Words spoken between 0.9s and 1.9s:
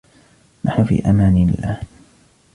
أمان الآن.